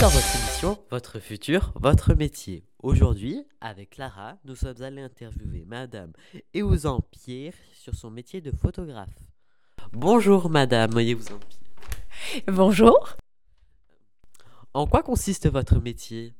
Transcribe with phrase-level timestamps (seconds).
[0.00, 2.64] dans votre émission Votre futur, votre métier.
[2.82, 6.12] Aujourd'hui, avec Clara, nous sommes allés interviewer Madame
[6.56, 9.12] Eouzan Pierre sur son métier de photographe.
[9.92, 12.42] Bonjour Madame Eouzan Pierre.
[12.46, 13.14] Bonjour.
[14.72, 16.32] En quoi consiste votre métier?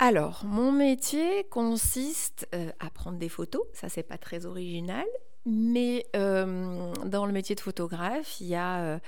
[0.00, 3.62] Alors, mon métier consiste euh, à prendre des photos.
[3.74, 5.06] Ça, c'est pas très original.
[5.46, 8.98] Mais euh, dans le métier de photographe, il y a euh,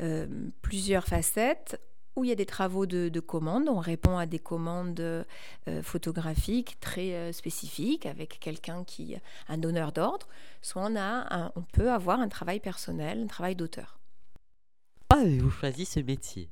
[0.00, 0.26] euh,
[0.62, 1.80] plusieurs facettes
[2.20, 3.68] où il y a des travaux de, de commande.
[3.68, 5.24] On répond à des commandes euh,
[5.82, 9.16] photographiques très euh, spécifiques avec quelqu'un qui
[9.48, 10.26] un donneur d'ordre.
[10.62, 13.98] Soit on, a un- on peut avoir un travail personnel, un travail d'auteur.
[15.08, 16.48] Pourquoi avez-vous choisi ce métier?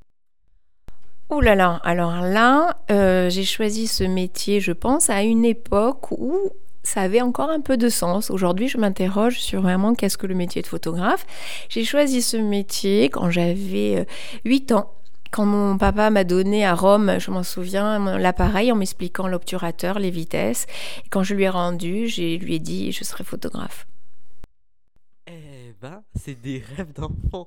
[1.29, 6.11] Oh là là, alors là, euh, j'ai choisi ce métier, je pense, à une époque
[6.11, 6.49] où
[6.81, 8.31] ça avait encore un peu de sens.
[8.31, 11.27] Aujourd'hui, je m'interroge sur vraiment qu'est-ce que le métier de photographe.
[11.69, 14.05] J'ai choisi ce métier quand j'avais euh,
[14.43, 14.91] 8 ans.
[15.31, 20.09] Quand mon papa m'a donné à Rome, je m'en souviens, l'appareil en m'expliquant l'obturateur, les
[20.09, 20.65] vitesses.
[21.05, 23.87] Et quand je lui ai rendu, je lui ai dit je serai photographe.
[25.27, 27.45] Eh ben, c'est des rêves d'enfant.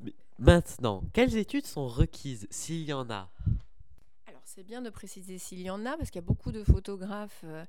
[0.00, 3.28] Mais maintenant, quelles études sont requises s'il y en a?
[4.26, 6.64] Alors c'est bien de préciser s'il y en a, parce qu'il y a beaucoup de
[6.64, 7.64] photographes, euh,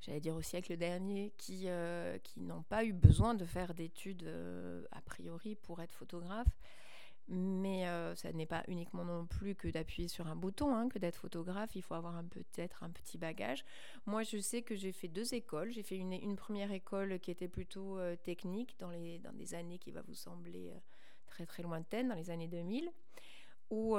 [0.00, 4.22] j'allais dire au siècle dernier, qui, euh, qui n'ont pas eu besoin de faire d'études
[4.24, 6.48] euh, a priori pour être photographe.
[7.34, 10.98] Mais euh, ça n'est pas uniquement non plus que d'appuyer sur un bouton, hein, que
[10.98, 11.74] d'être photographe.
[11.74, 13.64] Il faut avoir peut-être un petit bagage.
[14.04, 15.72] Moi, je sais que j'ai fait deux écoles.
[15.72, 19.78] J'ai fait une, première école qui était plutôt euh, technique dans, les, dans des années
[19.78, 20.78] qui va vous sembler euh,
[21.24, 22.90] très très lointaines, dans les années 2000
[23.70, 23.96] où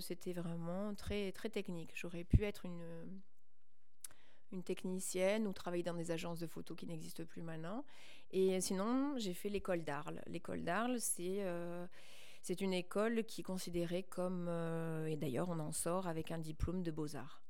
[0.00, 1.90] c'était vraiment très, très technique.
[1.96, 3.20] J'aurais pu être une,
[4.52, 7.84] une technicienne ou travailler dans des agences de photos qui n'existent plus maintenant.
[8.30, 10.22] Et sinon, j'ai fait l'école d'Arles.
[10.28, 11.44] L'école d'Arles, c'est
[12.42, 16.38] c'est une école qui est considérée comme, euh, et d'ailleurs on en sort avec un
[16.38, 17.42] diplôme de beaux-arts.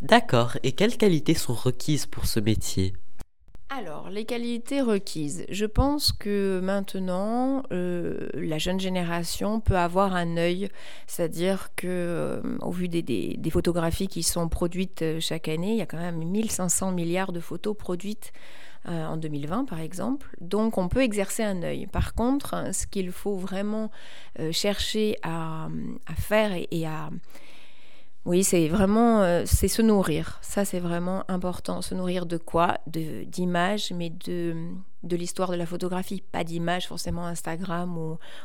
[0.00, 2.92] D'accord, et quelles qualités sont requises pour ce métier?
[3.84, 5.44] Alors, les qualités requises.
[5.48, 10.68] Je pense que maintenant, euh, la jeune génération peut avoir un œil,
[11.08, 15.78] c'est-à-dire que, euh, au vu des, des- photographies qui sont produites euh, chaque année, il
[15.78, 18.32] y a quand même 1500 milliards de photos produites
[18.84, 20.28] en 2020, par exemple.
[20.40, 21.86] Donc, on peut exercer un œil.
[21.86, 23.92] Par contre, ce qu'il faut vraiment
[24.50, 25.68] chercher à,
[26.16, 27.10] faire et à
[28.24, 30.38] oui, c'est vraiment, euh, c'est se nourrir.
[30.42, 31.82] Ça, c'est vraiment important.
[31.82, 32.78] Se nourrir de quoi?
[32.86, 34.54] De d'images, mais de
[35.02, 37.98] de l'histoire de la photographie, pas d'images forcément Instagram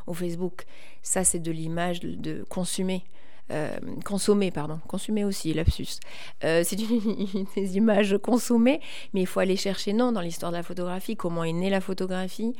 [0.07, 0.65] ou, Facebook.
[1.03, 3.03] Ça, c'est de l'image de, de consommer.
[3.49, 5.99] Euh, consommer, pardon, consommer aussi, lapsus.
[6.43, 6.75] Euh, c'est
[7.55, 8.81] des images consommées,
[9.13, 11.79] mais il faut aller chercher, non, dans l'histoire de la photographie, comment est née la
[11.79, 12.53] photographie,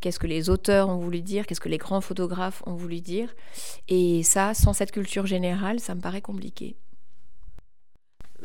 [0.00, 3.32] qu'est-ce que les auteurs ont voulu dire, qu'est-ce que les grands photographes ont voulu dire.
[3.88, 6.74] Et ça, sans cette culture générale, ça me paraît compliqué.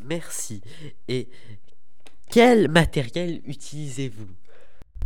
[0.03, 0.61] Merci.
[1.07, 1.29] Et
[2.29, 4.27] quel matériel utilisez-vous?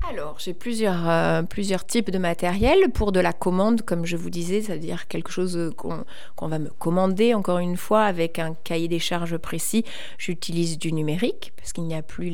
[0.09, 4.31] Alors, j'ai plusieurs, euh, plusieurs types de matériel pour de la commande, comme je vous
[4.31, 6.03] disais, c'est-à-dire quelque chose euh, qu'on
[6.35, 9.85] qu'on va me commander, encore une fois, avec un cahier des charges précis.
[10.17, 12.31] J'utilise du numérique, parce qu'il n'y a plus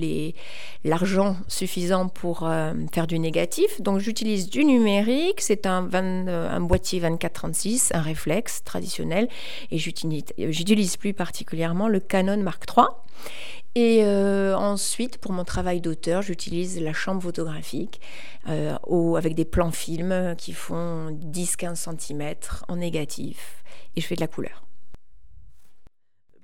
[0.86, 3.82] l'argent suffisant pour euh, faire du négatif.
[3.82, 9.28] Donc, j'utilise du numérique, c'est un, 20 euh, un boîtier 24-36, un réflexe traditionnel,
[9.72, 12.88] et j'utilise plus particulièrement le Canon Mark III.
[13.80, 18.02] Et euh, ensuite, pour mon travail d'auteur, j'utilise la chambre photographique
[18.50, 22.34] euh, au- avec des plans films qui font 10-15 cm
[22.70, 23.64] en négatif.
[23.96, 24.64] Et je fais de la couleur.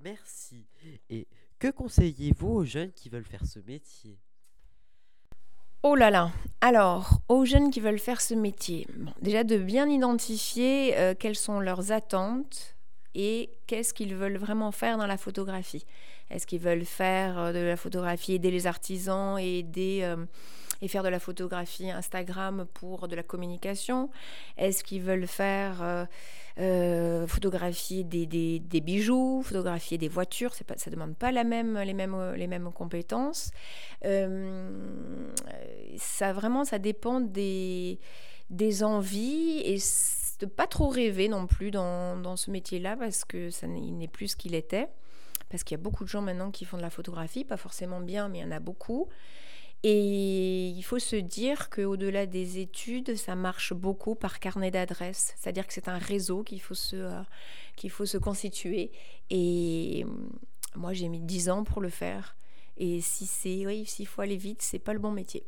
[0.03, 0.67] Merci.
[1.09, 1.27] Et
[1.57, 4.19] que conseillez-vous aux jeunes qui veulent faire ce métier?
[5.81, 9.89] Oh là là Alors, aux jeunes qui veulent faire ce métier, bon, déjà de bien
[9.89, 12.75] identifier euh, quelles sont leurs attentes
[13.16, 15.85] et qu'est-ce qu'ils veulent vraiment faire dans la photographie.
[16.29, 20.25] Est-ce qu'ils veulent faire euh, de la photographie, aider les artisans et aider euh,
[20.81, 24.10] et faire de la photographie Instagram pour de la communication?
[24.57, 26.07] Est-ce qu'ils veulent faire
[26.60, 30.54] euh, photographier des, bijoux, photographier des voitures?
[30.65, 33.51] Pas, Ça ne demande pas la même, les, mêmes, les mêmes compétences.
[35.98, 38.00] Ça vraiment, ça dépend des,
[38.50, 39.77] des envies et
[40.45, 44.36] pas trop rêver non plus dans, dans ce métier-là parce que ça n'est plus ce
[44.36, 44.90] qu'il était.
[45.50, 48.00] Parce qu'il y a beaucoup de gens maintenant qui font de la photographie, pas forcément
[48.00, 49.07] bien, mais il y en a beaucoup.
[49.84, 55.36] Et il faut se dire qu'au-delà des études, ça marche beaucoup par carnet d'adresses.
[55.38, 58.92] C'est-à-dire que c'est un réseau qu'il faut, se, euh, faut se constituer.
[59.30, 60.10] Et euh,
[60.75, 62.38] moi, j'ai mis 10 ans pour le faire.
[62.78, 65.46] Et si c'est, oui, s'il faut aller vite, c'est pas le bon métier.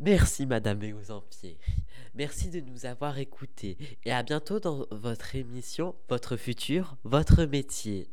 [0.00, 1.58] Merci Madame Léozampier.
[2.14, 8.08] Merci de nous avoir écoutés et à bientôt dans votre émission Votre futur, votre métier.